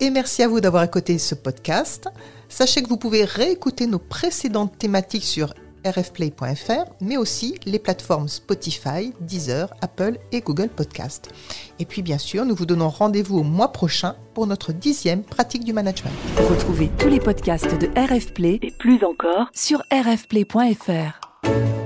Et 0.00 0.10
merci 0.10 0.42
à 0.42 0.48
vous 0.48 0.60
d'avoir 0.60 0.82
écouté 0.82 1.18
ce 1.18 1.34
podcast. 1.34 2.08
Sachez 2.48 2.82
que 2.82 2.88
vous 2.88 2.96
pouvez 2.96 3.24
réécouter 3.24 3.86
nos 3.86 3.98
précédentes 3.98 4.76
thématiques 4.76 5.24
sur 5.24 5.54
rfplay.fr, 5.84 6.90
mais 7.00 7.16
aussi 7.16 7.56
les 7.66 7.78
plateformes 7.78 8.28
Spotify, 8.28 9.12
Deezer, 9.20 9.72
Apple 9.80 10.18
et 10.30 10.40
Google 10.40 10.68
Podcast. 10.68 11.30
Et 11.78 11.84
puis 11.84 12.02
bien 12.02 12.18
sûr, 12.18 12.44
nous 12.44 12.54
vous 12.54 12.66
donnons 12.66 12.88
rendez-vous 12.88 13.38
au 13.38 13.42
mois 13.42 13.72
prochain 13.72 14.14
pour 14.34 14.46
notre 14.46 14.72
dixième 14.72 15.22
pratique 15.22 15.64
du 15.64 15.72
management. 15.72 16.12
Retrouvez 16.48 16.90
tous 16.98 17.08
les 17.08 17.20
podcasts 17.20 17.78
de 17.78 17.88
RFplay 17.98 18.58
et 18.62 18.70
plus 18.70 19.04
encore 19.04 19.50
sur 19.52 19.82
rfplay.fr. 19.92 21.81